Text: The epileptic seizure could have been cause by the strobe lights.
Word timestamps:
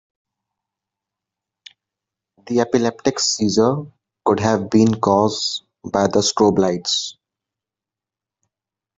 The 2.47 2.61
epileptic 2.61 3.19
seizure 3.19 3.85
could 4.25 4.39
have 4.39 4.71
been 4.71 4.95
cause 4.99 5.61
by 5.83 6.07
the 6.07 6.21
strobe 6.23 6.57
lights. 6.57 7.17